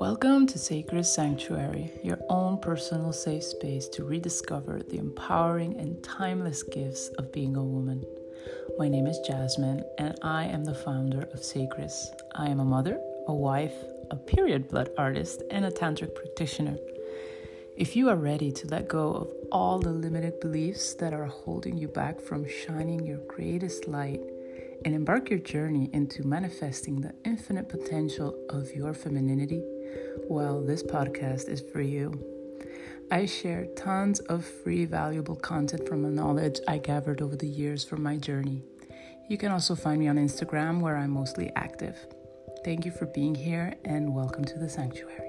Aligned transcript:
Welcome 0.00 0.46
to 0.46 0.60
Sacred 0.60 1.06
Sanctuary, 1.06 1.90
your 2.04 2.20
own 2.28 2.60
personal 2.60 3.12
safe 3.12 3.42
space 3.42 3.88
to 3.88 4.04
rediscover 4.04 4.78
the 4.88 4.96
empowering 4.96 5.76
and 5.76 6.00
timeless 6.04 6.62
gifts 6.62 7.08
of 7.18 7.32
being 7.32 7.56
a 7.56 7.64
woman. 7.64 8.04
My 8.78 8.86
name 8.86 9.08
is 9.08 9.18
Jasmine, 9.26 9.82
and 9.98 10.16
I 10.22 10.44
am 10.44 10.64
the 10.64 10.72
founder 10.72 11.22
of 11.22 11.40
Sacris. 11.40 12.06
I 12.36 12.46
am 12.46 12.60
a 12.60 12.64
mother, 12.64 13.00
a 13.26 13.34
wife, 13.34 13.74
a 14.12 14.16
period 14.16 14.68
blood 14.68 14.90
artist, 14.96 15.42
and 15.50 15.64
a 15.64 15.70
tantric 15.72 16.14
practitioner. 16.14 16.76
If 17.76 17.96
you 17.96 18.08
are 18.08 18.14
ready 18.14 18.52
to 18.52 18.68
let 18.68 18.86
go 18.86 19.12
of 19.14 19.32
all 19.50 19.80
the 19.80 19.90
limited 19.90 20.38
beliefs 20.38 20.94
that 20.94 21.12
are 21.12 21.26
holding 21.26 21.76
you 21.76 21.88
back 21.88 22.20
from 22.20 22.46
shining 22.48 23.04
your 23.04 23.18
greatest 23.26 23.88
light, 23.88 24.20
and 24.84 24.94
embark 24.94 25.30
your 25.30 25.38
journey 25.38 25.90
into 25.92 26.26
manifesting 26.26 27.00
the 27.00 27.14
infinite 27.24 27.68
potential 27.68 28.38
of 28.50 28.70
your 28.74 28.94
femininity, 28.94 29.62
well, 30.28 30.62
this 30.62 30.82
podcast 30.82 31.48
is 31.48 31.62
for 31.72 31.80
you. 31.80 32.12
I 33.10 33.26
share 33.26 33.66
tons 33.76 34.20
of 34.20 34.44
free, 34.44 34.84
valuable 34.84 35.36
content 35.36 35.88
from 35.88 36.02
the 36.02 36.10
knowledge 36.10 36.60
I 36.68 36.78
gathered 36.78 37.22
over 37.22 37.36
the 37.36 37.48
years 37.48 37.84
from 37.84 38.02
my 38.02 38.16
journey. 38.16 38.62
You 39.28 39.38
can 39.38 39.52
also 39.52 39.74
find 39.74 39.98
me 39.98 40.08
on 40.08 40.16
Instagram 40.16 40.80
where 40.80 40.96
I'm 40.96 41.10
mostly 41.10 41.50
active. 41.56 41.96
Thank 42.64 42.84
you 42.84 42.90
for 42.90 43.06
being 43.06 43.34
here 43.34 43.74
and 43.84 44.14
welcome 44.14 44.44
to 44.44 44.58
the 44.58 44.68
sanctuary. 44.68 45.27